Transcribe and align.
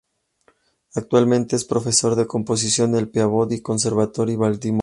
Actualmente 0.95 1.55
es 1.55 1.63
profesor 1.63 2.15
de 2.15 2.25
composición 2.25 2.89
en 2.95 3.01
el 3.01 3.09
Peabody 3.11 3.61
Conservatory, 3.61 4.35
Baltimore. 4.35 4.79